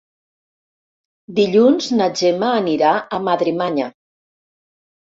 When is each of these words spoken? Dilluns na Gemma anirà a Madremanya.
Dilluns 1.41 1.91
na 2.01 2.09
Gemma 2.23 2.51
anirà 2.65 2.97
a 2.99 3.23
Madremanya. 3.31 3.95